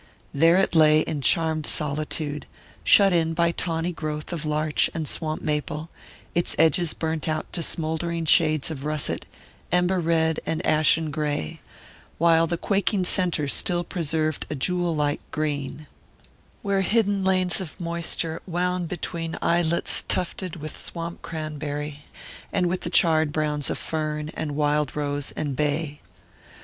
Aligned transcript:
There 0.33 0.57
it 0.57 0.73
lay 0.73 1.01
in 1.01 1.21
charmed 1.21 1.67
solitude, 1.67 2.47
shut 2.83 3.13
in 3.13 3.35
by 3.35 3.49
a 3.49 3.53
tawny 3.53 3.91
growth 3.93 4.33
of 4.33 4.45
larch 4.45 4.89
and 4.95 5.07
swamp 5.07 5.43
maple, 5.43 5.91
its 6.33 6.55
edges 6.57 6.95
burnt 6.95 7.27
out 7.27 7.53
to 7.53 7.61
smouldering 7.61 8.25
shades 8.25 8.71
of 8.71 8.83
russet, 8.83 9.27
ember 9.71 9.99
red 9.99 10.39
and 10.43 10.65
ashen 10.65 11.11
grey, 11.11 11.61
while 12.17 12.47
the 12.47 12.57
quaking 12.57 13.03
centre 13.03 13.47
still 13.47 13.83
preserved 13.83 14.47
a 14.49 14.55
jewel 14.55 14.95
like 14.95 15.21
green, 15.29 15.85
where 16.63 16.81
hidden 16.81 17.23
lanes 17.23 17.61
of 17.61 17.79
moisture 17.79 18.41
wound 18.47 18.87
between 18.87 19.37
islets 19.39 20.01
tufted 20.07 20.55
with 20.55 20.79
swamp 20.79 21.21
cranberry 21.21 21.99
and 22.51 22.65
with 22.65 22.81
the 22.81 22.89
charred 22.89 23.31
browns 23.31 23.69
of 23.69 23.77
fern 23.77 24.31
and 24.33 24.55
wild 24.55 24.95
rose 24.95 25.31
and 25.33 25.55
bay. 25.55 26.01